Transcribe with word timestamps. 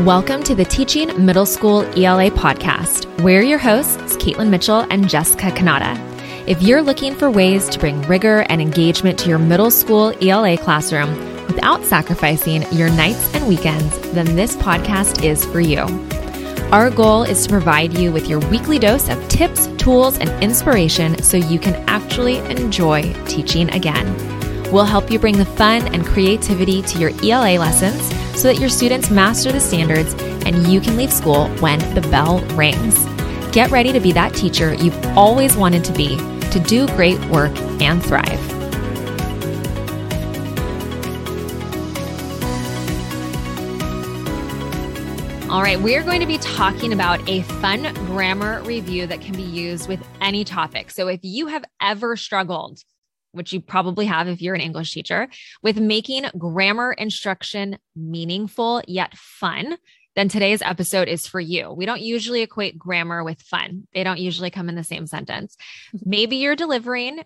Welcome 0.00 0.42
to 0.42 0.54
the 0.54 0.66
Teaching 0.66 1.24
Middle 1.24 1.46
School 1.46 1.80
ELA 1.96 2.30
podcast. 2.30 3.06
We're 3.22 3.40
your 3.40 3.56
hosts, 3.58 4.14
Caitlin 4.18 4.50
Mitchell 4.50 4.86
and 4.90 5.08
Jessica 5.08 5.50
Kanata. 5.50 5.96
If 6.46 6.60
you're 6.60 6.82
looking 6.82 7.14
for 7.14 7.30
ways 7.30 7.66
to 7.70 7.78
bring 7.78 8.02
rigor 8.02 8.44
and 8.50 8.60
engagement 8.60 9.18
to 9.20 9.30
your 9.30 9.38
middle 9.38 9.70
school 9.70 10.12
ELA 10.20 10.58
classroom 10.58 11.16
without 11.46 11.82
sacrificing 11.82 12.70
your 12.72 12.90
nights 12.90 13.34
and 13.34 13.48
weekends, 13.48 13.98
then 14.12 14.36
this 14.36 14.54
podcast 14.56 15.24
is 15.24 15.46
for 15.46 15.60
you. 15.60 15.80
Our 16.72 16.90
goal 16.90 17.22
is 17.22 17.44
to 17.44 17.48
provide 17.48 17.96
you 17.96 18.12
with 18.12 18.28
your 18.28 18.40
weekly 18.50 18.78
dose 18.78 19.08
of 19.08 19.26
tips, 19.30 19.66
tools, 19.78 20.18
and 20.18 20.28
inspiration 20.44 21.22
so 21.22 21.38
you 21.38 21.58
can 21.58 21.74
actually 21.88 22.36
enjoy 22.50 23.14
teaching 23.24 23.70
again. 23.70 24.35
We'll 24.72 24.84
help 24.84 25.10
you 25.10 25.18
bring 25.18 25.38
the 25.38 25.44
fun 25.44 25.94
and 25.94 26.04
creativity 26.04 26.82
to 26.82 26.98
your 26.98 27.10
ELA 27.22 27.58
lessons 27.58 28.02
so 28.38 28.48
that 28.48 28.58
your 28.58 28.68
students 28.68 29.10
master 29.10 29.52
the 29.52 29.60
standards 29.60 30.14
and 30.44 30.66
you 30.66 30.80
can 30.80 30.96
leave 30.96 31.12
school 31.12 31.48
when 31.60 31.78
the 31.94 32.00
bell 32.10 32.40
rings. 32.56 33.04
Get 33.52 33.70
ready 33.70 33.92
to 33.92 34.00
be 34.00 34.12
that 34.12 34.34
teacher 34.34 34.74
you've 34.74 35.06
always 35.16 35.56
wanted 35.56 35.84
to 35.84 35.92
be, 35.92 36.16
to 36.50 36.60
do 36.60 36.86
great 36.88 37.18
work 37.26 37.56
and 37.80 38.04
thrive. 38.04 38.56
All 45.48 45.62
right, 45.62 45.80
we're 45.80 46.02
going 46.02 46.20
to 46.20 46.26
be 46.26 46.38
talking 46.38 46.92
about 46.92 47.26
a 47.28 47.42
fun 47.42 47.94
grammar 48.06 48.62
review 48.64 49.06
that 49.06 49.20
can 49.20 49.34
be 49.34 49.42
used 49.42 49.88
with 49.88 50.04
any 50.20 50.44
topic. 50.44 50.90
So 50.90 51.06
if 51.06 51.20
you 51.22 51.46
have 51.46 51.64
ever 51.80 52.16
struggled 52.16 52.80
which 53.36 53.52
you 53.52 53.60
probably 53.60 54.06
have 54.06 54.28
if 54.28 54.42
you're 54.42 54.54
an 54.54 54.60
English 54.60 54.92
teacher, 54.92 55.28
with 55.62 55.78
making 55.78 56.26
grammar 56.36 56.92
instruction 56.92 57.78
meaningful 57.94 58.82
yet 58.86 59.16
fun, 59.16 59.76
then 60.16 60.28
today's 60.28 60.62
episode 60.62 61.08
is 61.08 61.26
for 61.26 61.40
you. 61.40 61.72
We 61.72 61.86
don't 61.86 62.00
usually 62.00 62.42
equate 62.42 62.78
grammar 62.78 63.22
with 63.22 63.40
fun, 63.42 63.86
they 63.94 64.02
don't 64.02 64.18
usually 64.18 64.50
come 64.50 64.68
in 64.68 64.74
the 64.74 64.84
same 64.84 65.06
sentence. 65.06 65.56
Maybe 66.04 66.36
you're 66.36 66.56
delivering 66.56 67.22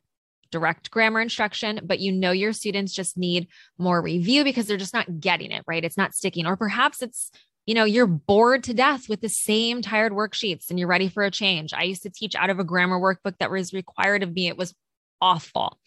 direct 0.50 0.90
grammar 0.90 1.20
instruction, 1.20 1.80
but 1.84 2.00
you 2.00 2.10
know 2.10 2.32
your 2.32 2.52
students 2.52 2.92
just 2.92 3.16
need 3.16 3.46
more 3.78 4.02
review 4.02 4.42
because 4.42 4.66
they're 4.66 4.76
just 4.76 4.94
not 4.94 5.20
getting 5.20 5.52
it, 5.52 5.62
right? 5.66 5.84
It's 5.84 5.96
not 5.96 6.12
sticking. 6.12 6.44
Or 6.44 6.56
perhaps 6.56 7.02
it's 7.02 7.30
you 7.66 7.74
know, 7.74 7.84
you're 7.84 8.06
bored 8.06 8.64
to 8.64 8.74
death 8.74 9.08
with 9.08 9.20
the 9.20 9.28
same 9.28 9.82
tired 9.82 10.12
worksheets 10.12 10.70
and 10.70 10.78
you're 10.78 10.88
ready 10.88 11.08
for 11.08 11.22
a 11.22 11.30
change. 11.30 11.72
I 11.72 11.84
used 11.84 12.02
to 12.02 12.10
teach 12.10 12.34
out 12.34 12.50
of 12.50 12.58
a 12.58 12.64
grammar 12.64 12.98
workbook 12.98 13.34
that 13.38 13.50
was 13.50 13.72
required 13.72 14.24
of 14.24 14.32
me. 14.32 14.48
It 14.48 14.56
was 14.56 14.74
awful. 15.20 15.78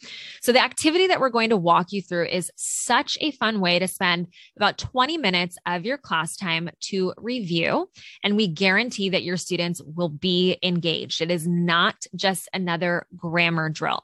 So, 0.42 0.52
the 0.52 0.64
activity 0.64 1.08
that 1.08 1.20
we're 1.20 1.30
going 1.30 1.50
to 1.50 1.58
walk 1.58 1.92
you 1.92 2.02
through 2.02 2.28
is 2.28 2.52
such 2.56 3.17
a 3.22 3.31
fun 3.31 3.59
way 3.59 3.80
to 3.80 3.88
spend 3.88 4.28
about 4.56 4.78
20 4.78 5.17
minutes 5.17 5.58
of 5.66 5.86
your 5.86 5.98
class 5.98 6.36
time 6.36 6.70
to 6.81 7.14
review. 7.17 7.89
And 8.23 8.36
we 8.36 8.48
guarantee 8.48 9.09
that 9.09 9.23
your 9.23 9.38
students 9.38 9.81
will 9.84 10.09
be 10.09 10.58
engaged. 10.64 11.22
It 11.22 11.31
is 11.31 11.48
not 11.48 11.95
just 12.16 12.50
another 12.54 13.08
grammar 13.16 13.70
drill. 13.70 14.04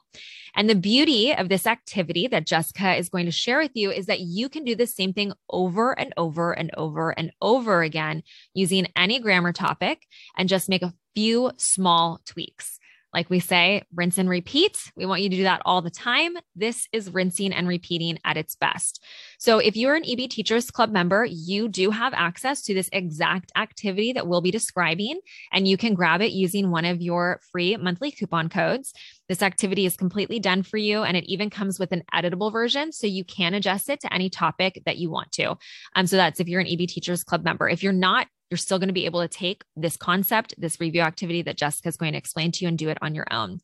And 0.54 0.68
the 0.68 0.74
beauty 0.74 1.32
of 1.32 1.48
this 1.48 1.66
activity 1.66 2.26
that 2.28 2.46
Jessica 2.46 2.96
is 2.96 3.08
going 3.08 3.26
to 3.26 3.32
share 3.32 3.58
with 3.58 3.72
you 3.74 3.90
is 3.90 4.06
that 4.06 4.20
you 4.20 4.48
can 4.48 4.64
do 4.64 4.74
the 4.74 4.86
same 4.86 5.12
thing 5.12 5.32
over 5.48 5.96
and 5.98 6.12
over 6.16 6.52
and 6.52 6.70
over 6.76 7.10
and 7.10 7.32
over 7.40 7.82
again 7.82 8.22
using 8.54 8.88
any 8.96 9.20
grammar 9.20 9.52
topic 9.52 10.06
and 10.36 10.48
just 10.48 10.68
make 10.68 10.82
a 10.82 10.94
few 11.14 11.52
small 11.56 12.20
tweaks. 12.24 12.79
Like 13.12 13.28
we 13.28 13.40
say, 13.40 13.82
rinse 13.94 14.18
and 14.18 14.28
repeat. 14.28 14.78
We 14.94 15.04
want 15.04 15.22
you 15.22 15.28
to 15.28 15.36
do 15.36 15.42
that 15.42 15.62
all 15.64 15.82
the 15.82 15.90
time. 15.90 16.36
This 16.54 16.86
is 16.92 17.10
rinsing 17.10 17.52
and 17.52 17.66
repeating 17.66 18.18
at 18.24 18.36
its 18.36 18.54
best. 18.54 19.02
So, 19.38 19.58
if 19.58 19.76
you're 19.76 19.96
an 19.96 20.04
EB 20.06 20.30
Teachers 20.30 20.70
Club 20.70 20.90
member, 20.92 21.24
you 21.24 21.68
do 21.68 21.90
have 21.90 22.14
access 22.14 22.62
to 22.62 22.74
this 22.74 22.88
exact 22.92 23.50
activity 23.56 24.12
that 24.12 24.28
we'll 24.28 24.40
be 24.40 24.52
describing, 24.52 25.18
and 25.52 25.66
you 25.66 25.76
can 25.76 25.94
grab 25.94 26.20
it 26.20 26.30
using 26.30 26.70
one 26.70 26.84
of 26.84 27.00
your 27.00 27.40
free 27.50 27.76
monthly 27.76 28.12
coupon 28.12 28.48
codes. 28.48 28.92
This 29.28 29.42
activity 29.42 29.86
is 29.86 29.96
completely 29.96 30.38
done 30.38 30.62
for 30.62 30.76
you, 30.76 31.02
and 31.02 31.16
it 31.16 31.24
even 31.24 31.50
comes 31.50 31.78
with 31.78 31.90
an 31.92 32.04
editable 32.14 32.52
version, 32.52 32.92
so 32.92 33.06
you 33.06 33.24
can 33.24 33.54
adjust 33.54 33.88
it 33.88 34.00
to 34.00 34.14
any 34.14 34.30
topic 34.30 34.82
that 34.86 34.98
you 34.98 35.10
want 35.10 35.32
to. 35.32 35.56
Um, 35.96 36.06
so, 36.06 36.16
that's 36.16 36.38
if 36.38 36.48
you're 36.48 36.60
an 36.60 36.68
EB 36.68 36.86
Teachers 36.86 37.24
Club 37.24 37.44
member. 37.44 37.68
If 37.68 37.82
you're 37.82 37.92
not, 37.92 38.28
you're 38.50 38.58
still 38.58 38.78
going 38.78 38.88
to 38.88 38.94
be 38.94 39.04
able 39.06 39.20
to 39.20 39.28
take 39.28 39.62
this 39.76 39.96
concept, 39.96 40.54
this 40.58 40.80
review 40.80 41.02
activity 41.02 41.42
that 41.42 41.56
Jessica 41.56 41.88
is 41.88 41.96
going 41.96 42.12
to 42.12 42.18
explain 42.18 42.50
to 42.52 42.64
you 42.64 42.68
and 42.68 42.76
do 42.76 42.88
it 42.88 42.98
on 43.00 43.14
your 43.14 43.26
own. 43.30 43.60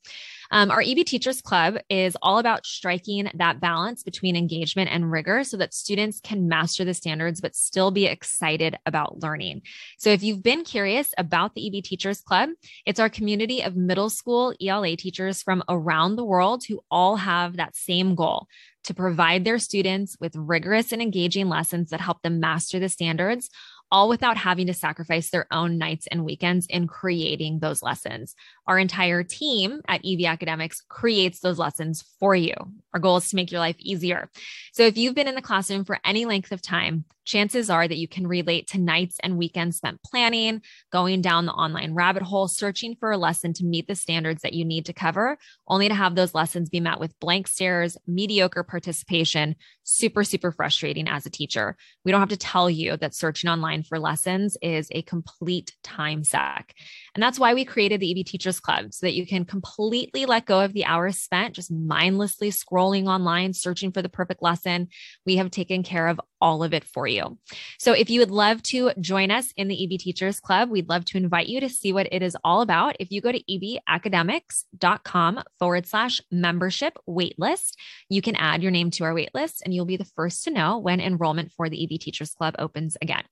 Um, 0.52 0.70
our 0.70 0.80
EB 0.80 1.04
Teachers 1.04 1.40
Club 1.40 1.76
is 1.90 2.16
all 2.22 2.38
about 2.38 2.66
striking 2.66 3.28
that 3.34 3.60
balance 3.60 4.04
between 4.04 4.36
engagement 4.36 4.90
and 4.92 5.10
rigor 5.10 5.42
so 5.42 5.56
that 5.56 5.74
students 5.74 6.20
can 6.20 6.48
master 6.48 6.84
the 6.84 6.94
standards 6.94 7.40
but 7.40 7.56
still 7.56 7.90
be 7.90 8.06
excited 8.06 8.76
about 8.86 9.20
learning. 9.20 9.62
So, 9.98 10.10
if 10.10 10.22
you've 10.22 10.42
been 10.42 10.62
curious 10.62 11.12
about 11.18 11.54
the 11.54 11.66
EB 11.66 11.82
Teachers 11.82 12.20
Club, 12.20 12.50
it's 12.84 13.00
our 13.00 13.08
community 13.08 13.62
of 13.62 13.76
middle 13.76 14.10
school 14.10 14.54
ELA 14.60 14.96
teachers 14.96 15.42
from 15.42 15.64
around 15.68 16.14
the 16.14 16.24
world 16.24 16.64
who 16.64 16.80
all 16.90 17.16
have 17.16 17.56
that 17.56 17.74
same 17.74 18.14
goal 18.14 18.46
to 18.84 18.94
provide 18.94 19.44
their 19.44 19.58
students 19.58 20.16
with 20.20 20.36
rigorous 20.36 20.92
and 20.92 21.02
engaging 21.02 21.48
lessons 21.48 21.90
that 21.90 22.00
help 22.00 22.22
them 22.22 22.38
master 22.38 22.78
the 22.78 22.88
standards 22.88 23.50
all 23.90 24.08
without 24.08 24.36
having 24.36 24.66
to 24.66 24.74
sacrifice 24.74 25.30
their 25.30 25.46
own 25.52 25.78
nights 25.78 26.06
and 26.10 26.24
weekends 26.24 26.66
in 26.66 26.86
creating 26.86 27.60
those 27.60 27.82
lessons. 27.82 28.34
Our 28.66 28.78
entire 28.78 29.22
team 29.22 29.80
at 29.86 30.00
EB 30.04 30.26
Academics 30.26 30.82
creates 30.88 31.40
those 31.40 31.58
lessons 31.58 32.04
for 32.18 32.34
you. 32.34 32.54
Our 32.92 33.00
goal 33.00 33.18
is 33.18 33.28
to 33.28 33.36
make 33.36 33.52
your 33.52 33.60
life 33.60 33.76
easier. 33.78 34.30
So 34.72 34.82
if 34.82 34.96
you've 34.96 35.14
been 35.14 35.28
in 35.28 35.34
the 35.34 35.42
classroom 35.42 35.84
for 35.84 35.98
any 36.04 36.24
length 36.24 36.50
of 36.50 36.62
time, 36.62 37.04
chances 37.26 37.68
are 37.68 37.86
that 37.86 37.98
you 37.98 38.08
can 38.08 38.26
relate 38.26 38.68
to 38.68 38.78
nights 38.78 39.18
and 39.22 39.36
weekends 39.36 39.76
spent 39.76 40.02
planning, 40.02 40.62
going 40.90 41.20
down 41.20 41.44
the 41.44 41.52
online 41.52 41.92
rabbit 41.92 42.22
hole, 42.22 42.48
searching 42.48 42.96
for 42.98 43.10
a 43.10 43.18
lesson 43.18 43.52
to 43.52 43.64
meet 43.64 43.86
the 43.88 43.94
standards 43.94 44.42
that 44.42 44.54
you 44.54 44.64
need 44.64 44.86
to 44.86 44.92
cover, 44.92 45.36
only 45.68 45.88
to 45.88 45.94
have 45.94 46.14
those 46.14 46.34
lessons 46.34 46.70
be 46.70 46.80
met 46.80 47.00
with 47.00 47.18
blank 47.20 47.48
stares, 47.48 47.98
mediocre 48.06 48.62
participation, 48.62 49.56
super, 49.82 50.24
super 50.24 50.52
frustrating 50.52 51.08
as 51.08 51.26
a 51.26 51.30
teacher. 51.30 51.76
We 52.04 52.12
don't 52.12 52.20
have 52.20 52.28
to 52.30 52.36
tell 52.36 52.70
you 52.70 52.96
that 52.96 53.14
searching 53.14 53.50
online 53.50 53.82
for 53.82 53.98
lessons 53.98 54.56
is 54.62 54.88
a 54.92 55.02
complete 55.02 55.74
time 55.82 56.24
suck. 56.24 56.72
And 57.14 57.22
that's 57.22 57.38
why 57.38 57.54
we 57.54 57.64
created 57.64 58.00
the 58.00 58.18
EB 58.18 58.24
Teachers 58.24 58.55
Club 58.60 58.92
so 58.92 59.06
that 59.06 59.14
you 59.14 59.26
can 59.26 59.44
completely 59.44 60.26
let 60.26 60.46
go 60.46 60.60
of 60.60 60.72
the 60.72 60.84
hours 60.84 61.18
spent 61.18 61.54
just 61.54 61.70
mindlessly 61.70 62.50
scrolling 62.50 63.06
online, 63.06 63.52
searching 63.52 63.92
for 63.92 64.02
the 64.02 64.08
perfect 64.08 64.42
lesson. 64.42 64.88
We 65.24 65.36
have 65.36 65.50
taken 65.50 65.82
care 65.82 66.08
of 66.08 66.20
all 66.40 66.62
of 66.62 66.74
it 66.74 66.84
for 66.84 67.06
you. 67.06 67.38
So 67.78 67.92
if 67.92 68.10
you 68.10 68.20
would 68.20 68.30
love 68.30 68.62
to 68.64 68.92
join 69.00 69.30
us 69.30 69.52
in 69.56 69.68
the 69.68 69.84
EB 69.84 69.98
Teachers 69.98 70.40
Club, 70.40 70.70
we'd 70.70 70.88
love 70.88 71.04
to 71.06 71.18
invite 71.18 71.48
you 71.48 71.60
to 71.60 71.68
see 71.68 71.92
what 71.92 72.08
it 72.12 72.22
is 72.22 72.36
all 72.44 72.60
about. 72.60 72.96
If 73.00 73.10
you 73.10 73.20
go 73.20 73.32
to 73.32 73.42
ebacademics.com 73.42 75.42
forward 75.58 75.86
slash 75.86 76.20
membership 76.30 76.98
waitlist, 77.08 77.74
you 78.08 78.22
can 78.22 78.36
add 78.36 78.62
your 78.62 78.72
name 78.72 78.90
to 78.92 79.04
our 79.04 79.14
waitlist 79.14 79.62
and 79.64 79.74
you'll 79.74 79.86
be 79.86 79.96
the 79.96 80.04
first 80.04 80.44
to 80.44 80.50
know 80.50 80.78
when 80.78 81.00
enrollment 81.00 81.52
for 81.52 81.68
the 81.68 81.82
EB 81.82 82.00
Teachers 82.00 82.34
Club 82.34 82.54
opens 82.58 82.96
again. 83.00 83.24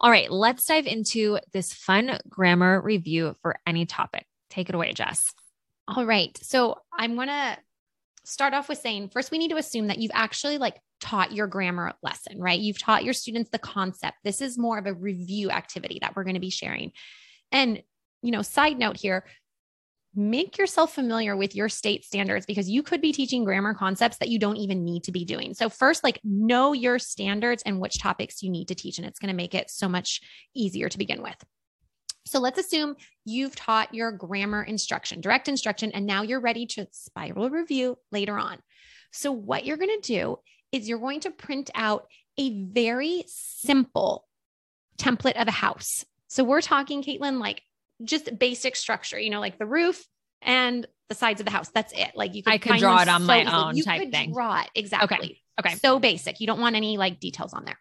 All 0.00 0.10
right, 0.10 0.30
let's 0.30 0.64
dive 0.64 0.86
into 0.86 1.38
this 1.52 1.72
fun 1.72 2.18
grammar 2.28 2.80
review 2.80 3.36
for 3.42 3.56
any 3.66 3.86
topic. 3.86 4.27
Take 4.50 4.68
it 4.68 4.74
away, 4.74 4.92
Jess. 4.92 5.32
All 5.86 6.04
right. 6.04 6.36
So 6.42 6.78
I'm 6.92 7.14
going 7.14 7.28
to 7.28 7.58
start 8.24 8.54
off 8.54 8.68
with 8.68 8.78
saying 8.78 9.08
first, 9.08 9.30
we 9.30 9.38
need 9.38 9.50
to 9.50 9.56
assume 9.56 9.86
that 9.86 9.98
you've 9.98 10.12
actually 10.14 10.58
like 10.58 10.80
taught 11.00 11.32
your 11.32 11.46
grammar 11.46 11.94
lesson, 12.02 12.40
right? 12.40 12.60
You've 12.60 12.78
taught 12.78 13.04
your 13.04 13.14
students 13.14 13.50
the 13.50 13.58
concept. 13.58 14.18
This 14.24 14.40
is 14.40 14.58
more 14.58 14.78
of 14.78 14.86
a 14.86 14.92
review 14.92 15.50
activity 15.50 15.98
that 16.00 16.14
we're 16.14 16.24
going 16.24 16.34
to 16.34 16.40
be 16.40 16.50
sharing. 16.50 16.92
And, 17.52 17.82
you 18.22 18.30
know, 18.30 18.42
side 18.42 18.78
note 18.78 18.96
here, 18.96 19.24
make 20.14 20.58
yourself 20.58 20.94
familiar 20.94 21.36
with 21.36 21.54
your 21.54 21.68
state 21.68 22.04
standards 22.04 22.44
because 22.44 22.68
you 22.68 22.82
could 22.82 23.00
be 23.00 23.12
teaching 23.12 23.44
grammar 23.44 23.74
concepts 23.74 24.18
that 24.18 24.28
you 24.28 24.38
don't 24.38 24.56
even 24.56 24.84
need 24.84 25.04
to 25.04 25.12
be 25.12 25.24
doing. 25.24 25.54
So, 25.54 25.68
first, 25.68 26.02
like 26.02 26.20
know 26.24 26.72
your 26.72 26.98
standards 26.98 27.62
and 27.64 27.80
which 27.80 28.00
topics 28.00 28.42
you 28.42 28.50
need 28.50 28.68
to 28.68 28.74
teach, 28.74 28.98
and 28.98 29.06
it's 29.06 29.18
going 29.18 29.30
to 29.30 29.36
make 29.36 29.54
it 29.54 29.70
so 29.70 29.88
much 29.88 30.20
easier 30.54 30.88
to 30.88 30.98
begin 30.98 31.22
with. 31.22 31.36
So, 32.28 32.40
let's 32.40 32.58
assume 32.58 32.96
you've 33.24 33.56
taught 33.56 33.94
your 33.94 34.12
grammar 34.12 34.62
instruction, 34.62 35.20
direct 35.20 35.48
instruction, 35.48 35.92
and 35.92 36.06
now 36.06 36.22
you're 36.22 36.40
ready 36.40 36.66
to 36.66 36.86
spiral 36.90 37.50
review 37.50 37.98
later 38.12 38.38
on. 38.38 38.58
So, 39.12 39.32
what 39.32 39.64
you're 39.64 39.76
going 39.76 40.00
to 40.00 40.06
do 40.06 40.38
is 40.72 40.88
you're 40.88 40.98
going 40.98 41.20
to 41.20 41.30
print 41.30 41.70
out 41.74 42.06
a 42.36 42.64
very 42.64 43.24
simple 43.26 44.26
template 44.98 45.40
of 45.40 45.48
a 45.48 45.52
house. 45.52 46.04
So, 46.28 46.44
we're 46.44 46.60
talking, 46.60 47.02
Caitlin, 47.02 47.40
like 47.40 47.62
just 48.04 48.38
basic 48.38 48.76
structure, 48.76 49.18
you 49.18 49.30
know, 49.30 49.40
like 49.40 49.58
the 49.58 49.66
roof 49.66 50.04
and 50.42 50.86
the 51.08 51.14
sides 51.14 51.40
of 51.40 51.46
the 51.46 51.52
house. 51.52 51.68
That's 51.70 51.92
it. 51.92 52.12
Like 52.14 52.34
you 52.34 52.42
could 52.42 52.52
I 52.52 52.58
could 52.58 52.78
draw 52.78 53.02
it 53.02 53.08
on 53.08 53.22
so 53.22 53.26
my 53.26 53.40
easily. 53.42 53.54
own 53.54 53.76
you 53.76 53.82
type 53.82 54.10
thing. 54.10 54.32
Draw 54.32 54.62
it 54.62 54.70
exactly. 54.74 55.16
Okay. 55.16 55.70
Okay. 55.70 55.74
So 55.76 55.98
basic. 55.98 56.40
You 56.40 56.46
don't 56.46 56.60
want 56.60 56.76
any 56.76 56.96
like 56.96 57.18
details 57.18 57.52
on 57.52 57.64
there. 57.64 57.78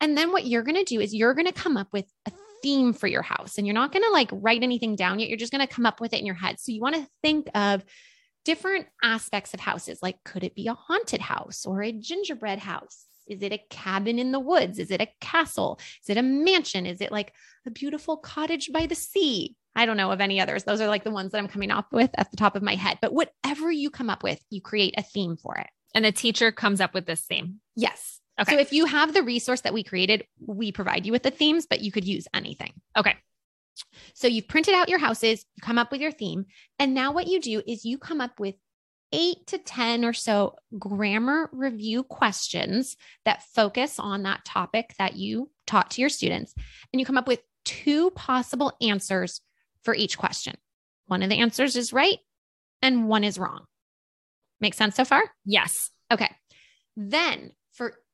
And 0.00 0.16
then 0.16 0.32
what 0.32 0.46
you're 0.46 0.62
going 0.62 0.76
to 0.76 0.84
do 0.84 1.00
is 1.00 1.14
you're 1.14 1.34
going 1.34 1.46
to 1.46 1.52
come 1.52 1.76
up 1.76 1.88
with 1.92 2.06
a 2.26 2.32
theme 2.64 2.94
for 2.94 3.06
your 3.06 3.22
house 3.22 3.58
and 3.58 3.66
you're 3.66 3.74
not 3.74 3.92
going 3.92 4.02
to 4.02 4.10
like 4.10 4.30
write 4.32 4.62
anything 4.62 4.96
down 4.96 5.18
yet. 5.18 5.28
You're 5.28 5.38
just 5.38 5.52
going 5.52 5.66
to 5.66 5.72
come 5.72 5.86
up 5.86 6.00
with 6.00 6.14
it 6.14 6.20
in 6.20 6.26
your 6.26 6.34
head. 6.34 6.58
So 6.58 6.72
you 6.72 6.80
want 6.80 6.96
to 6.96 7.06
think 7.22 7.48
of 7.54 7.84
different 8.44 8.86
aspects 9.02 9.52
of 9.52 9.60
houses. 9.60 10.00
Like, 10.02 10.16
could 10.24 10.44
it 10.44 10.54
be 10.54 10.66
a 10.68 10.74
haunted 10.74 11.20
house 11.20 11.66
or 11.66 11.82
a 11.82 11.92
gingerbread 11.92 12.58
house 12.58 13.04
Is 13.26 13.42
it 13.42 13.52
a 13.52 13.62
cabin 13.70 14.18
in 14.18 14.32
the 14.32 14.40
woods? 14.40 14.78
Is 14.78 14.90
it 14.90 15.00
a 15.00 15.08
castle? 15.20 15.78
Is 16.02 16.10
it 16.10 16.16
a 16.16 16.22
mansion? 16.22 16.86
Is 16.86 17.00
it 17.00 17.12
like 17.12 17.32
a 17.66 17.70
beautiful 17.70 18.16
cottage 18.16 18.70
by 18.72 18.86
the 18.86 18.94
sea? 18.94 19.56
I 19.76 19.86
don't 19.86 19.96
know 19.96 20.12
of 20.12 20.20
any 20.20 20.40
others. 20.40 20.64
Those 20.64 20.80
are 20.80 20.88
like 20.88 21.04
the 21.04 21.10
ones 21.10 21.32
that 21.32 21.38
I'm 21.38 21.48
coming 21.48 21.70
up 21.70 21.92
with 21.92 22.10
at 22.14 22.30
the 22.30 22.36
top 22.36 22.54
of 22.54 22.62
my 22.62 22.74
head. 22.74 22.98
But 23.02 23.12
whatever 23.12 23.70
you 23.72 23.90
come 23.90 24.10
up 24.10 24.22
with, 24.22 24.40
you 24.50 24.60
create 24.60 24.94
a 24.96 25.02
theme 25.02 25.36
for 25.36 25.56
it. 25.56 25.66
And 25.94 26.04
the 26.04 26.12
teacher 26.12 26.52
comes 26.52 26.80
up 26.80 26.94
with 26.94 27.06
this 27.06 27.22
theme. 27.22 27.60
Yes. 27.74 28.20
Okay. 28.40 28.54
So 28.54 28.60
if 28.60 28.72
you 28.72 28.86
have 28.86 29.14
the 29.14 29.22
resource 29.22 29.60
that 29.62 29.74
we 29.74 29.84
created, 29.84 30.24
we 30.44 30.72
provide 30.72 31.06
you 31.06 31.12
with 31.12 31.22
the 31.22 31.30
themes, 31.30 31.66
but 31.66 31.80
you 31.80 31.92
could 31.92 32.04
use 32.04 32.26
anything. 32.34 32.72
Okay. 32.96 33.14
So 34.14 34.26
you've 34.26 34.48
printed 34.48 34.74
out 34.74 34.88
your 34.88 34.98
houses, 34.98 35.44
you 35.56 35.60
come 35.62 35.78
up 35.78 35.90
with 35.90 36.00
your 36.00 36.12
theme. 36.12 36.46
And 36.78 36.94
now 36.94 37.12
what 37.12 37.26
you 37.26 37.40
do 37.40 37.62
is 37.66 37.84
you 37.84 37.98
come 37.98 38.20
up 38.20 38.38
with 38.38 38.54
eight 39.12 39.46
to 39.46 39.58
10 39.58 40.04
or 40.04 40.12
so 40.12 40.56
grammar 40.78 41.48
review 41.52 42.02
questions 42.02 42.96
that 43.24 43.44
focus 43.54 43.98
on 43.98 44.24
that 44.24 44.44
topic 44.44 44.94
that 44.98 45.16
you 45.16 45.50
taught 45.66 45.92
to 45.92 46.00
your 46.00 46.10
students. 46.10 46.54
And 46.92 47.00
you 47.00 47.06
come 47.06 47.18
up 47.18 47.28
with 47.28 47.40
two 47.64 48.10
possible 48.10 48.72
answers 48.80 49.40
for 49.82 49.94
each 49.94 50.18
question. 50.18 50.56
One 51.06 51.22
of 51.22 51.30
the 51.30 51.38
answers 51.38 51.76
is 51.76 51.92
right 51.92 52.18
and 52.82 53.08
one 53.08 53.24
is 53.24 53.38
wrong. 53.38 53.64
Make 54.60 54.74
sense 54.74 54.96
so 54.96 55.04
far? 55.04 55.22
Yes. 55.44 55.90
Okay. 56.10 56.30
Then 56.96 57.52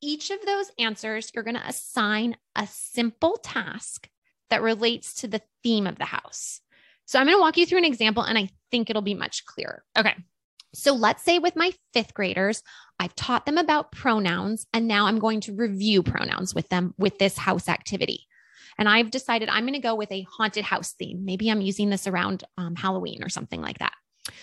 each 0.01 0.31
of 0.31 0.45
those 0.45 0.71
answers, 0.79 1.31
you're 1.35 1.45
going 1.45 1.57
to 1.57 1.69
assign 1.69 2.37
a 2.57 2.67
simple 2.67 3.37
task 3.37 4.09
that 4.51 4.63
relates 4.63 5.15
to 5.17 5.29
the 5.29 5.43
theme 5.63 5.87
of 5.87 5.99
the 5.99 6.05
house. 6.05 6.61
So 7.07 7.19
I'm 7.19 7.27
going 7.27 7.37
to 7.37 7.41
walk 7.41 7.57
you 7.57 7.67
through 7.67 7.79
an 7.79 7.85
example 7.85 8.23
and 8.23 8.39
I 8.39 8.51
think 8.71 8.89
it'll 8.89 9.03
be 9.03 9.15
much 9.15 9.45
clearer. 9.45 9.83
Okay. 9.99 10.15
So 10.73 10.95
let's 10.95 11.25
say 11.25 11.41
with 11.41 11.57
my 11.57 11.73
fifth 11.93 12.15
graders, 12.15 12.63
I've 12.99 13.15
taught 13.17 13.45
them 13.45 13.59
about 13.59 13.91
pronouns 13.91 14.67
and 14.73 14.87
now 14.87 15.07
I'm 15.07 15.19
going 15.19 15.41
to 15.43 15.55
review 15.55 16.03
pronouns 16.03 16.55
with 16.55 16.69
them 16.69 16.95
with 16.97 17.19
this 17.19 17.37
house 17.37 17.69
activity. 17.69 18.27
And 18.79 18.89
I've 18.89 19.11
decided 19.11 19.49
I'm 19.49 19.65
going 19.65 19.75
to 19.75 19.81
go 19.81 19.97
with 19.97 20.13
a 20.13 20.27
haunted 20.31 20.65
house 20.65 20.93
theme. 20.93 21.25
Maybe 21.25 21.51
I'm 21.51 21.61
using 21.61 21.91
this 21.91 22.07
around 22.07 22.45
um, 22.57 22.77
Halloween 22.77 23.25
or 23.25 23.29
something 23.29 23.61
like 23.61 23.79
that. 23.79 23.93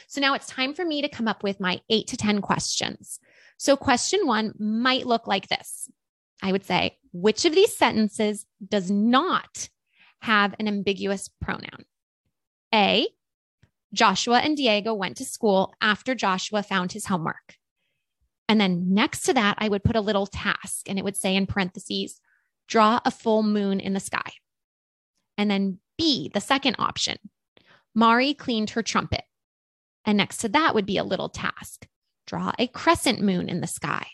So 0.07 0.19
now 0.21 0.33
it's 0.33 0.47
time 0.47 0.73
for 0.73 0.83
me 0.83 1.01
to 1.01 1.09
come 1.09 1.27
up 1.27 1.43
with 1.43 1.59
my 1.59 1.79
eight 1.89 2.07
to 2.07 2.17
10 2.17 2.41
questions. 2.41 3.19
So 3.57 3.75
question 3.75 4.25
one 4.25 4.53
might 4.59 5.05
look 5.05 5.27
like 5.27 5.47
this 5.47 5.89
I 6.41 6.51
would 6.51 6.63
say, 6.63 6.97
which 7.11 7.45
of 7.45 7.55
these 7.55 7.75
sentences 7.75 8.45
does 8.65 8.91
not 8.91 9.69
have 10.21 10.53
an 10.59 10.67
ambiguous 10.67 11.29
pronoun? 11.41 11.85
A, 12.73 13.07
Joshua 13.93 14.39
and 14.39 14.55
Diego 14.55 14.93
went 14.93 15.17
to 15.17 15.25
school 15.25 15.73
after 15.81 16.13
Joshua 16.13 16.61
found 16.61 16.91
his 16.91 17.07
homework. 17.07 17.55
And 18.49 18.61
then 18.61 18.93
next 18.93 19.21
to 19.23 19.33
that, 19.33 19.55
I 19.57 19.67
would 19.67 19.83
put 19.83 19.95
a 19.95 20.01
little 20.01 20.27
task 20.27 20.87
and 20.87 20.99
it 20.99 21.05
would 21.05 21.17
say 21.17 21.35
in 21.35 21.47
parentheses, 21.47 22.21
draw 22.67 22.99
a 23.03 23.11
full 23.11 23.43
moon 23.43 23.79
in 23.79 23.93
the 23.93 23.99
sky. 23.99 24.31
And 25.37 25.49
then 25.49 25.79
B, 25.97 26.29
the 26.33 26.41
second 26.41 26.75
option, 26.79 27.17
Mari 27.95 28.33
cleaned 28.33 28.71
her 28.71 28.83
trumpet. 28.83 29.23
And 30.05 30.17
next 30.17 30.37
to 30.37 30.49
that 30.49 30.75
would 30.75 30.85
be 30.85 30.97
a 30.97 31.03
little 31.03 31.29
task, 31.29 31.87
draw 32.27 32.51
a 32.59 32.67
crescent 32.67 33.21
moon 33.21 33.49
in 33.49 33.61
the 33.61 33.67
sky. 33.67 34.05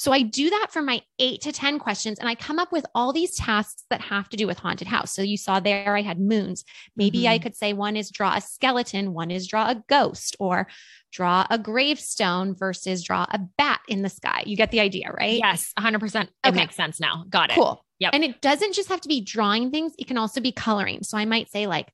So 0.00 0.12
I 0.12 0.22
do 0.22 0.48
that 0.48 0.68
for 0.70 0.80
my 0.80 1.02
eight 1.18 1.42
to 1.42 1.52
10 1.52 1.78
questions 1.78 2.18
and 2.18 2.26
I 2.26 2.34
come 2.34 2.58
up 2.58 2.72
with 2.72 2.86
all 2.94 3.12
these 3.12 3.36
tasks 3.36 3.84
that 3.90 4.00
have 4.00 4.30
to 4.30 4.36
do 4.38 4.46
with 4.46 4.58
haunted 4.58 4.88
house. 4.88 5.14
So 5.14 5.20
you 5.20 5.36
saw 5.36 5.60
there 5.60 5.94
I 5.94 6.00
had 6.00 6.18
moons. 6.18 6.64
Maybe 6.96 7.18
mm-hmm. 7.18 7.32
I 7.32 7.38
could 7.38 7.54
say 7.54 7.74
one 7.74 7.96
is 7.96 8.10
draw 8.10 8.34
a 8.34 8.40
skeleton, 8.40 9.12
one 9.12 9.30
is 9.30 9.46
draw 9.46 9.68
a 9.68 9.84
ghost, 9.90 10.36
or 10.40 10.68
draw 11.12 11.46
a 11.50 11.58
gravestone 11.58 12.54
versus 12.54 13.02
draw 13.02 13.26
a 13.30 13.40
bat 13.58 13.80
in 13.88 14.00
the 14.00 14.08
sky. 14.08 14.42
You 14.46 14.56
get 14.56 14.70
the 14.70 14.80
idea, 14.80 15.12
right? 15.12 15.38
Yes, 15.38 15.70
100%. 15.78 16.22
It 16.22 16.30
okay. 16.46 16.56
makes 16.56 16.76
sense 16.76 16.98
now. 16.98 17.26
Got 17.28 17.50
it. 17.50 17.56
Cool. 17.56 17.84
Yep. 17.98 18.14
And 18.14 18.24
it 18.24 18.40
doesn't 18.40 18.72
just 18.72 18.88
have 18.88 19.02
to 19.02 19.08
be 19.08 19.20
drawing 19.20 19.70
things, 19.70 19.92
it 19.98 20.06
can 20.06 20.16
also 20.16 20.40
be 20.40 20.50
coloring. 20.50 21.02
So 21.02 21.18
I 21.18 21.26
might 21.26 21.50
say, 21.50 21.66
like, 21.66 21.92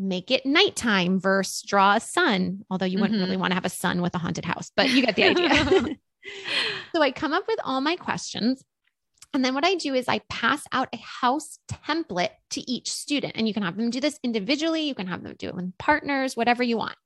make 0.00 0.30
it 0.30 0.46
nighttime 0.46 1.20
versus 1.20 1.62
draw 1.62 1.96
a 1.96 2.00
sun, 2.00 2.64
although 2.70 2.86
you 2.86 2.98
wouldn't 2.98 3.18
mm-hmm. 3.18 3.26
really 3.26 3.36
want 3.36 3.50
to 3.50 3.54
have 3.54 3.64
a 3.64 3.70
sun 3.70 4.02
with 4.02 4.14
a 4.14 4.18
haunted 4.18 4.44
house, 4.44 4.72
but 4.74 4.88
you 4.88 5.04
get 5.04 5.16
the 5.16 5.24
idea. 5.24 5.96
so 6.94 7.02
I 7.02 7.10
come 7.10 7.32
up 7.32 7.44
with 7.46 7.60
all 7.62 7.80
my 7.80 7.96
questions. 7.96 8.64
And 9.32 9.44
then 9.44 9.54
what 9.54 9.64
I 9.64 9.76
do 9.76 9.94
is 9.94 10.08
I 10.08 10.20
pass 10.28 10.64
out 10.72 10.88
a 10.92 10.98
house 10.98 11.58
template 11.70 12.30
to 12.50 12.70
each 12.70 12.90
student. 12.90 13.34
And 13.36 13.46
you 13.46 13.54
can 13.54 13.62
have 13.62 13.76
them 13.76 13.90
do 13.90 14.00
this 14.00 14.18
individually, 14.24 14.82
you 14.82 14.94
can 14.94 15.06
have 15.06 15.22
them 15.22 15.36
do 15.38 15.48
it 15.48 15.54
with 15.54 15.76
partners, 15.78 16.36
whatever 16.36 16.62
you 16.62 16.76
want. 16.76 16.96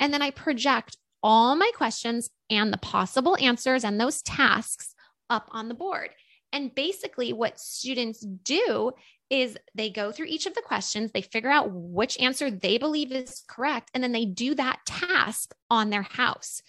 And 0.00 0.14
then 0.14 0.22
I 0.22 0.30
project 0.30 0.96
all 1.22 1.54
my 1.54 1.70
questions 1.76 2.30
and 2.50 2.72
the 2.72 2.78
possible 2.78 3.36
answers 3.36 3.84
and 3.84 4.00
those 4.00 4.22
tasks 4.22 4.94
up 5.28 5.48
on 5.50 5.68
the 5.68 5.74
board. 5.74 6.10
And 6.52 6.74
basically, 6.74 7.32
what 7.32 7.58
students 7.58 8.20
do 8.20 8.92
is 9.32 9.56
they 9.74 9.88
go 9.88 10.12
through 10.12 10.26
each 10.26 10.44
of 10.44 10.54
the 10.54 10.60
questions, 10.60 11.10
they 11.10 11.22
figure 11.22 11.50
out 11.50 11.70
which 11.72 12.20
answer 12.20 12.50
they 12.50 12.76
believe 12.76 13.10
is 13.10 13.42
correct, 13.48 13.90
and 13.94 14.04
then 14.04 14.12
they 14.12 14.26
do 14.26 14.54
that 14.54 14.80
task 14.84 15.54
on 15.70 15.88
their 15.88 16.02
house. 16.02 16.60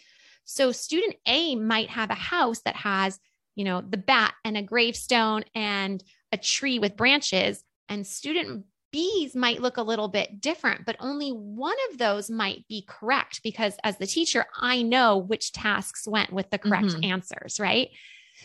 So 0.45 0.71
student 0.71 1.15
A 1.27 1.57
might 1.57 1.89
have 1.89 2.10
a 2.10 2.15
house 2.15 2.62
that 2.62 2.77
has, 2.77 3.19
you 3.56 3.65
know, 3.65 3.81
the 3.81 3.98
bat 3.98 4.33
and 4.45 4.56
a 4.56 4.62
gravestone 4.62 5.44
and 5.54 6.01
a 6.31 6.38
tree 6.38 6.80
with 6.80 6.95
branches, 6.95 7.62
and 7.89 8.07
student 8.07 8.63
B's 8.94 9.36
might 9.36 9.62
look 9.62 9.75
a 9.75 9.83
little 9.83 10.07
bit 10.07 10.39
different, 10.39 10.86
but 10.86 10.95
only 11.00 11.31
one 11.31 11.75
of 11.92 11.98
those 11.98 12.30
might 12.30 12.66
be 12.69 12.86
correct 12.88 13.42
because 13.44 13.75
as 13.83 13.98
the 13.98 14.07
teacher, 14.07 14.45
I 14.56 14.83
know 14.83 15.18
which 15.18 15.51
tasks 15.51 16.07
went 16.07 16.31
with 16.31 16.50
the 16.50 16.59
correct 16.59 16.88
mm-hmm. 16.88 17.12
answers, 17.12 17.59
right? 17.59 17.89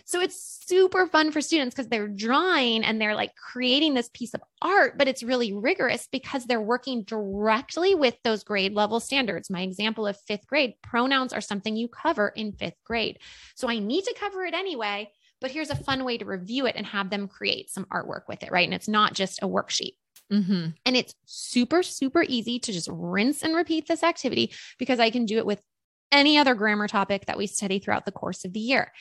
So 0.05 0.21
it's 0.21 0.61
super 0.67 1.07
fun 1.07 1.31
for 1.33 1.41
students 1.41 1.75
because 1.75 1.89
they're 1.89 2.09
drawing 2.09 2.85
and 2.85 3.01
they're 3.01 3.15
like 3.15 3.35
creating 3.37 3.95
this 3.95 4.11
piece 4.13 4.35
of 4.35 4.43
art, 4.63 4.99
but 4.99 5.09
it's 5.09 5.23
really 5.23 5.53
rigorous 5.53 6.09
because 6.11 6.45
they're 6.45 6.61
working 6.61 7.05
directly 7.05 7.95
with 7.95 8.17
those 8.25 8.45
grade 8.45 8.75
level 8.75 9.01
standards. 9.01 9.51
My 9.51 9.63
example 9.63 10.07
of 10.07 10.21
fifth 10.27 10.47
grade 10.47 10.75
pronouns 10.83 11.33
are 11.33 11.41
something 11.41 11.77
you 11.77 11.89
cover 11.89 12.29
in 12.29 12.53
fifth 12.53 12.83
grade. 12.85 13.19
So 13.55 13.69
I 13.69 13.79
need 13.79 14.05
to 14.05 14.15
cover 14.19 14.45
it 14.45 14.55
anyway, 14.55 15.11
but 15.41 15.51
here's 15.51 15.71
a 15.71 15.77
fun 15.77 16.05
way 16.05 16.19
to 16.19 16.25
review 16.25 16.67
it 16.67 16.77
and 16.77 16.87
have 16.87 17.11
them 17.11 17.29
create 17.29 17.71
some 17.71 17.87
artwork 17.87 18.23
with 18.29 18.43
it, 18.43 18.51
right? 18.51 18.67
And 18.67 18.75
it's 18.75 18.89
not 18.89 19.15
just 19.15 19.43
a 19.43 19.49
worksheet. 19.49 19.93
Mm-hmm. 20.33 20.69
And 20.85 20.97
it's 20.97 21.15
super, 21.25 21.83
super 21.83 22.23
easy 22.29 22.59
to 22.59 22.73
just 22.73 22.89
rinse 22.91 23.43
and 23.43 23.55
repeat 23.55 23.89
this 23.89 24.03
activity 24.03 24.53
because 24.79 25.01
I 25.01 25.11
can 25.11 25.25
do 25.25 25.39
it 25.39 25.47
with 25.47 25.63
any 26.11 26.39
other 26.39 26.55
grammar 26.55 26.89
topic 26.89 27.27
that 27.27 27.39
we 27.39 27.47
study 27.47 27.79
throughout 27.79 28.05
the 28.05 28.13
course 28.13 28.45
of 28.45 28.53
the 28.53 28.61
year. 28.61 28.93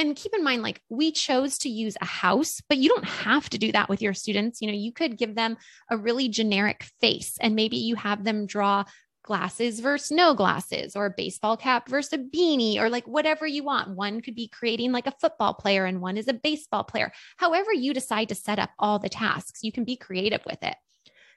And 0.00 0.16
keep 0.16 0.32
in 0.34 0.42
mind, 0.42 0.62
like 0.62 0.80
we 0.88 1.12
chose 1.12 1.58
to 1.58 1.68
use 1.68 1.94
a 2.00 2.06
house, 2.06 2.62
but 2.70 2.78
you 2.78 2.88
don't 2.88 3.04
have 3.04 3.50
to 3.50 3.58
do 3.58 3.70
that 3.72 3.90
with 3.90 4.00
your 4.00 4.14
students. 4.14 4.62
You 4.62 4.68
know, 4.68 4.74
you 4.74 4.92
could 4.92 5.18
give 5.18 5.34
them 5.34 5.58
a 5.90 5.98
really 5.98 6.30
generic 6.30 6.84
face 7.02 7.36
and 7.38 7.54
maybe 7.54 7.76
you 7.76 7.96
have 7.96 8.24
them 8.24 8.46
draw 8.46 8.84
glasses 9.22 9.80
versus 9.80 10.10
no 10.10 10.32
glasses 10.32 10.96
or 10.96 11.04
a 11.04 11.14
baseball 11.14 11.54
cap 11.54 11.86
versus 11.86 12.14
a 12.14 12.18
beanie 12.18 12.78
or 12.78 12.88
like 12.88 13.06
whatever 13.06 13.46
you 13.46 13.62
want. 13.62 13.94
One 13.94 14.22
could 14.22 14.34
be 14.34 14.48
creating 14.48 14.90
like 14.90 15.06
a 15.06 15.14
football 15.20 15.52
player 15.52 15.84
and 15.84 16.00
one 16.00 16.16
is 16.16 16.28
a 16.28 16.32
baseball 16.32 16.84
player. 16.84 17.12
However, 17.36 17.70
you 17.70 17.92
decide 17.92 18.30
to 18.30 18.34
set 18.34 18.58
up 18.58 18.70
all 18.78 18.98
the 18.98 19.10
tasks, 19.10 19.60
you 19.62 19.70
can 19.70 19.84
be 19.84 19.96
creative 19.96 20.40
with 20.46 20.62
it. 20.62 20.76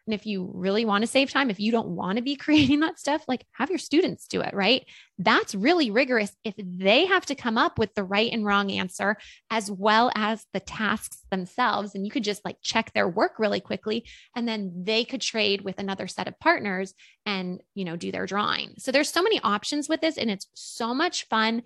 And 0.06 0.14
if 0.14 0.26
you 0.26 0.52
really 0.54 0.86
want 0.86 1.04
to 1.04 1.08
save 1.08 1.32
time, 1.32 1.50
if 1.50 1.60
you 1.60 1.72
don't 1.72 1.90
want 1.90 2.18
to 2.18 2.24
be 2.24 2.36
creating 2.44 2.82
that 2.82 3.00
stuff, 3.00 3.24
like 3.28 3.46
have 3.54 3.70
your 3.70 3.80
students 3.80 4.28
do 4.28 4.42
it, 4.42 4.54
right? 4.54 4.86
That's 5.18 5.56
really 5.56 5.92
rigorous 5.92 6.36
if 6.44 6.56
they 6.58 7.06
have 7.06 7.26
to 7.28 7.36
come 7.36 7.58
up 7.58 7.80
with 7.80 7.94
the 7.94 8.04
right 8.04 8.32
and 8.32 8.46
wrong 8.46 8.72
answer 8.72 9.18
as 9.50 9.70
well 9.72 10.12
as 10.16 10.46
the 10.54 10.60
tasks 10.60 11.24
themselves. 11.32 11.96
And 11.96 12.06
you 12.06 12.12
could 12.12 12.24
just 12.24 12.44
like 12.44 12.58
check 12.62 12.92
their 12.94 13.08
work 13.08 13.40
really 13.40 13.62
quickly 13.62 14.06
and 14.36 14.48
then 14.48 14.84
they 14.84 15.06
could 15.06 15.22
trade 15.22 15.62
with 15.62 15.80
another 15.80 16.08
set 16.08 16.28
of 16.28 16.40
partners 16.40 16.94
and, 17.26 17.62
you 17.76 17.86
know, 17.86 17.96
do 17.96 18.12
their 18.12 18.26
drawing. 18.26 18.74
So 18.78 18.92
there's 18.92 19.10
so 19.10 19.24
many 19.24 19.40
options 19.42 19.88
with 19.88 20.02
this 20.02 20.18
and 20.18 20.30
it's 20.30 20.48
so 20.54 20.94
much 20.94 21.28
fun. 21.28 21.64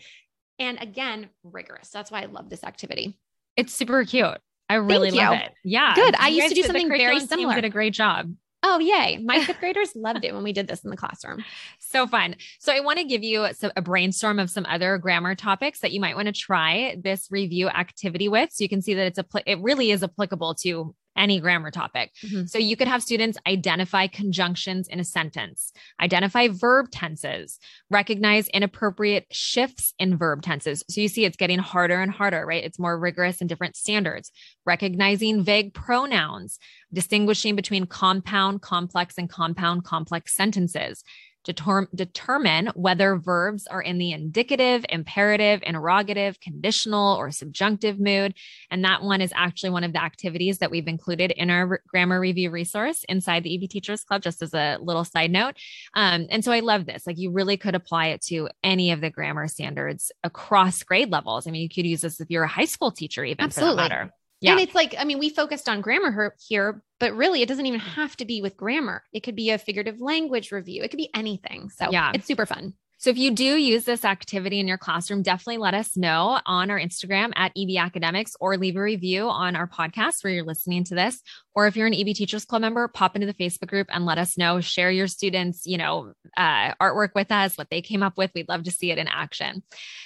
And 0.60 0.82
again, 0.82 1.30
rigorous. 1.44 1.90
That's 1.90 2.12
why 2.12 2.22
I 2.22 2.26
love 2.26 2.50
this 2.50 2.64
activity. 2.64 3.18
It's 3.56 3.74
super 3.74 4.04
cute. 4.06 4.38
I 4.70 4.76
really 4.76 5.12
love 5.12 5.36
it. 5.36 5.52
Yeah. 5.64 5.94
Good. 5.96 6.16
I 6.18 6.30
used 6.30 6.50
to 6.50 6.56
do 6.56 6.64
something 6.64 6.90
very 6.90 7.20
similar. 7.20 7.50
You 7.50 7.56
did 7.56 7.66
a 7.66 7.70
great 7.70 7.94
job. 7.94 8.34
Oh, 8.64 8.80
yay. 8.80 9.18
My 9.18 9.44
fifth 9.44 9.60
graders 9.60 9.96
loved 9.96 10.26
it 10.26 10.34
when 10.34 10.44
we 10.44 10.52
did 10.52 10.68
this 10.68 10.84
in 10.84 10.90
the 10.90 10.98
classroom. 10.98 11.44
So 11.80 12.06
fun. 12.06 12.36
So, 12.60 12.74
I 12.74 12.82
want 12.82 13.00
to 13.00 13.06
give 13.06 13.24
you 13.24 13.48
a 13.78 13.82
brainstorm 13.82 14.40
of 14.40 14.50
some 14.50 14.66
other 14.68 14.98
grammar 14.98 15.36
topics 15.36 15.80
that 15.80 15.94
you 15.94 16.02
might 16.02 16.18
want 16.18 16.26
to 16.26 16.34
try 16.34 16.98
this 17.02 17.30
review 17.32 17.70
activity 17.70 18.28
with. 18.28 18.52
So, 18.52 18.66
you 18.66 18.68
can 18.68 18.82
see 18.82 18.94
that 18.96 19.08
it's 19.08 19.18
a, 19.18 19.26
it 19.46 19.60
really 19.62 19.92
is 19.92 20.04
applicable 20.04 20.56
to 20.56 20.94
any 21.18 21.40
grammar 21.40 21.72
topic. 21.72 22.12
Mm-hmm. 22.24 22.46
So 22.46 22.58
you 22.58 22.78
could 22.78 22.88
have 22.88 23.04
students 23.04 23.38
identify 23.48 24.08
conjunctions 24.08 24.88
in 24.88 25.00
a 25.00 25.04
sentence, 25.04 25.72
identify 26.00 26.48
verb 26.48 26.92
tenses, 26.92 27.60
recognize 27.90 28.48
inappropriate 28.50 29.26
shifts 29.32 29.94
in 30.00 30.18
verb 30.18 30.42
tenses. 30.42 30.84
So 30.90 31.02
you 31.02 31.08
see 31.08 31.26
it's 31.26 31.38
getting 31.38 31.60
harder 31.60 32.00
and 32.00 32.12
harder, 32.12 32.46
right? 32.46 32.64
It's 32.64 32.80
more 32.80 32.98
rigorous 32.98 33.42
and 33.42 33.50
different 33.50 33.76
standards, 33.76 34.32
recognizing 34.66 35.44
vague 35.44 35.74
pronouns, 35.74 36.60
distinguishing 36.94 37.56
between 37.56 37.86
compound, 37.86 38.62
complex, 38.62 39.16
and 39.18 39.30
compound, 39.30 39.84
complex 39.84 40.36
sentences 40.36 41.04
determ- 41.48 41.88
determine 41.96 42.68
whether 42.76 43.16
verbs 43.16 43.66
are 43.68 43.82
in 43.82 43.98
the 43.98 44.12
indicative, 44.12 44.86
imperative, 44.90 45.62
interrogative, 45.66 46.40
conditional, 46.40 47.16
or 47.16 47.32
subjunctive 47.32 48.00
mood. 48.00 48.34
And 48.70 48.84
that 48.84 49.02
one 49.02 49.22
is 49.22 49.32
actually 49.36 49.72
one 49.72 49.84
of 49.84 49.94
the 49.94 50.04
activities 50.04 50.60
that 50.60 50.70
we've 50.70 50.88
included 50.88 51.32
in 51.32 51.50
our 51.50 51.68
re- 51.68 51.78
grammar 51.88 52.20
review 52.20 52.52
resource 52.52 53.04
inside 53.10 53.44
the 53.44 53.56
EB 53.56 53.70
Teachers 53.70 54.04
Club, 54.04 54.22
just 54.22 54.42
as 54.42 54.54
a 54.54 54.78
little 54.82 55.06
side 55.06 55.32
note. 55.32 55.56
Um, 55.94 56.28
and 56.30 56.44
so 56.44 56.52
I 56.52 56.60
love 56.60 56.86
this. 56.86 57.08
Like 57.08 57.18
you 57.18 57.32
really 57.32 57.58
could 57.58 57.76
apply 57.76 58.08
it 58.08 58.22
to 58.28 58.50
any 58.64 58.92
of 58.92 59.02
the 59.02 59.10
grammar 59.10 59.48
standards 59.48 60.12
across 60.24 60.84
grade 60.84 61.12
levels. 61.12 61.48
I 61.48 61.52
mean, 61.52 61.62
you 61.62 61.70
could 61.70 61.86
use 61.86 62.02
this 62.02 62.20
if 62.20 62.30
you're 62.30 62.44
a 62.44 62.48
high 62.48 62.66
school 62.66 62.92
teacher, 62.92 63.24
even 63.24 63.46
Absolutely. 63.46 63.72
for 63.72 63.76
that 63.76 63.90
matter. 63.90 64.12
Yeah. 64.40 64.52
And 64.52 64.60
it's 64.60 64.76
like, 64.76 64.96
I 64.98 65.04
mean, 65.04 65.20
we 65.20 65.30
focused 65.30 65.68
on 65.68 65.82
grammar 65.82 66.36
here, 66.48 66.84
but 67.00 67.16
really 67.16 67.42
it 67.42 67.50
doesn't 67.50 67.66
even 67.66 67.80
have 67.80 68.16
to 68.18 68.26
be 68.26 68.42
with 68.42 68.56
grammar. 68.56 69.04
It 69.12 69.22
could 69.22 69.36
be 69.36 69.50
a 69.50 69.58
figurative 69.58 70.00
language 70.00 70.52
review. 70.52 70.84
It 70.84 70.90
could 70.90 70.98
be 70.98 71.10
anything. 71.16 71.70
So 71.70 71.90
yeah, 71.92 72.12
it's 72.14 72.26
super 72.26 72.46
fun. 72.46 72.74
So 73.00 73.12
if 73.12 73.18
you 73.18 73.30
do 73.30 73.58
use 73.58 73.84
this 73.84 74.04
activity 74.04 74.60
in 74.60 74.68
your 74.68 74.80
classroom, 74.80 75.22
definitely 75.22 75.60
let 75.60 75.76
us 75.76 75.96
know 75.96 76.40
on 76.48 76.72
our 76.72 76.80
Instagram 76.80 77.32
at 77.36 77.52
EB 77.56 77.78
Academics 77.78 78.36
or 78.40 78.58
leave 78.58 78.76
a 78.76 78.82
review 78.82 79.30
on 79.30 79.56
our 79.56 79.68
podcast 79.68 80.24
where 80.24 80.34
you're 80.34 80.44
listening 80.44 80.84
to 80.86 80.96
this. 80.96 81.22
Or 81.54 81.68
if 81.68 81.76
you're 81.76 81.86
an 81.86 81.94
EB 81.94 82.16
Teachers 82.16 82.46
Club 82.46 82.62
member, 82.62 82.88
pop 82.88 83.16
into 83.16 83.28
the 83.28 83.36
Facebook 83.36 83.68
group 83.68 83.88
and 83.92 84.06
let 84.06 84.18
us 84.18 84.36
know. 84.36 84.62
Share 84.62 84.90
your 84.90 85.08
students, 85.08 85.68
you 85.68 85.78
know, 85.78 86.14
uh, 86.38 86.74
artwork 86.82 87.10
with 87.14 87.32
us, 87.32 87.56
what 87.56 87.70
they 87.70 87.82
came 87.84 88.02
up 88.02 88.18
with. 88.18 88.32
We'd 88.34 88.50
love 88.50 88.64
to 88.64 88.72
see 88.72 88.90
it 88.92 88.98
in 88.98 89.08
action. 89.08 89.62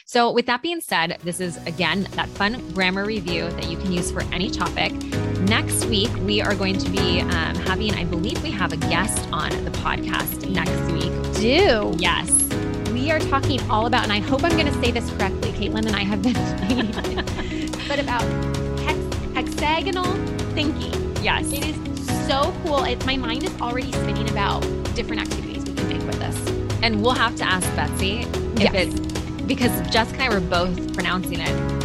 So 0.06 0.32
with 0.32 0.46
that 0.48 0.62
being 0.62 0.82
said, 0.82 1.18
this 1.24 1.40
is 1.40 1.58
again 1.66 2.08
that 2.12 2.28
fun 2.30 2.72
grammar 2.74 3.06
review 3.06 3.50
that 3.52 3.70
you 3.70 3.78
can 3.78 3.94
use 3.94 4.12
for 4.12 4.22
any 4.34 4.50
topic. 4.50 4.92
Next 5.42 5.86
week, 5.86 6.12
we 6.24 6.42
are 6.42 6.56
going 6.56 6.78
to 6.78 6.90
be 6.90 7.22
um, 7.22 7.56
having, 7.56 7.94
I 7.96 8.04
believe 8.04 8.44
we 8.44 8.52
have 8.52 8.74
a 8.74 8.78
guest 8.78 9.28
on 9.32 9.50
the 9.64 9.72
podcast 9.72 10.50
next 10.50 10.92
week. 10.92 11.42
Do. 11.42 11.96
Yes 11.98 12.51
we 13.02 13.10
are 13.10 13.20
talking 13.20 13.60
all 13.70 13.88
about, 13.88 14.04
and 14.04 14.14
I 14.14 14.20
hope 14.20 14.44
I'm 14.44 14.52
going 14.52 14.68
to 14.68 14.82
say 14.82 14.92
this 14.92 15.10
correctly, 15.14 15.52
Caitlin 15.54 15.88
and 15.88 15.96
I 15.96 16.04
have 16.04 16.22
been 16.22 16.34
but 17.88 18.00
about 18.00 18.22
hex- 18.82 19.34
hexagonal 19.34 20.14
thinking. 20.54 20.94
Yes. 21.24 21.52
It 21.52 21.66
is 21.66 22.28
so 22.28 22.54
cool. 22.64 22.84
It, 22.84 23.04
my 23.08 23.18
mind 23.18 23.44
is 23.44 23.62
already 23.62 23.92
spinning 23.92 24.30
about 24.30 24.62
different 24.94 25.22
activities 25.22 25.66
we 25.66 25.74
can 25.74 25.88
make 25.90 26.06
with 26.06 26.20
this. 26.20 26.38
And 26.84 27.02
we'll 27.02 27.14
have 27.14 27.36
to 27.38 27.44
ask 27.44 27.68
Betsy 27.76 28.20
if 28.20 28.60
yes. 28.60 28.72
it's 28.76 29.42
because 29.44 29.72
Jessica 29.90 30.22
and 30.22 30.34
I 30.34 30.40
were 30.40 30.48
both 30.48 30.94
pronouncing 30.94 31.40
it 31.40 31.82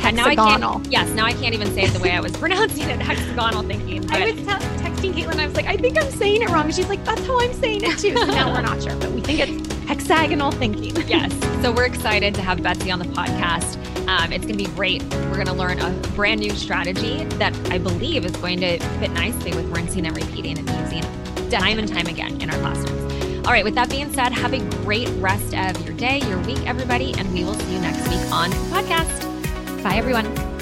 hexagonal. 0.00 0.82
yes, 0.88 1.10
now 1.12 1.24
I 1.24 1.32
can't 1.32 1.54
even 1.54 1.72
say 1.74 1.82
it 1.82 1.92
the 1.92 2.00
way 2.00 2.10
I 2.10 2.20
was 2.20 2.32
pronouncing 2.36 2.88
it. 2.88 3.00
Hexagonal 3.00 3.62
thinking. 3.62 4.08
I 4.10 4.32
was 4.32 4.34
te- 4.34 4.82
texting 4.82 5.12
Caitlin. 5.12 5.38
I 5.38 5.46
was 5.46 5.56
like, 5.56 5.66
I 5.66 5.76
think 5.76 5.96
I'm 6.00 6.10
saying 6.10 6.42
it 6.42 6.50
wrong. 6.50 6.70
She's 6.70 6.88
like, 6.88 7.04
that's 7.04 7.24
how 7.26 7.40
I'm 7.40 7.52
saying 7.54 7.82
it 7.84 7.98
too. 7.98 8.16
So 8.16 8.26
now 8.26 8.52
we're 8.52 8.62
not 8.62 8.82
sure, 8.82 8.96
but 8.96 9.10
we 9.12 9.20
think 9.20 9.40
it's 9.40 9.65
hexagonal 9.86 10.50
thinking. 10.52 10.96
yes. 11.08 11.32
So 11.62 11.72
we're 11.72 11.86
excited 11.86 12.34
to 12.34 12.42
have 12.42 12.62
Betsy 12.62 12.90
on 12.90 12.98
the 12.98 13.06
podcast. 13.06 13.76
Um, 14.06 14.32
it's 14.32 14.44
going 14.44 14.58
to 14.58 14.64
be 14.64 14.70
great. 14.74 15.02
We're 15.02 15.34
going 15.34 15.46
to 15.46 15.52
learn 15.52 15.80
a 15.80 15.90
brand 16.14 16.40
new 16.40 16.50
strategy 16.50 17.24
that 17.36 17.54
I 17.70 17.78
believe 17.78 18.24
is 18.24 18.36
going 18.36 18.60
to 18.60 18.78
fit 18.98 19.10
nicely 19.12 19.52
with 19.52 19.66
rinsing 19.66 20.06
and 20.06 20.16
repeating 20.16 20.58
and 20.58 20.68
using 20.68 21.02
time 21.50 21.78
and 21.78 21.88
time 21.88 22.06
again 22.06 22.40
in 22.40 22.50
our 22.50 22.58
classrooms. 22.58 23.46
All 23.46 23.52
right, 23.52 23.64
with 23.64 23.76
that 23.76 23.88
being 23.88 24.12
said, 24.12 24.32
have 24.32 24.52
a 24.52 24.58
great 24.82 25.08
rest 25.20 25.54
of 25.54 25.84
your 25.86 25.94
day, 25.96 26.20
your 26.28 26.38
week, 26.40 26.66
everybody, 26.66 27.14
and 27.14 27.32
we 27.32 27.44
will 27.44 27.54
see 27.54 27.74
you 27.74 27.80
next 27.80 28.08
week 28.08 28.32
on 28.32 28.50
the 28.50 28.56
podcast. 28.56 29.82
Bye, 29.84 29.94
everyone. 29.94 30.55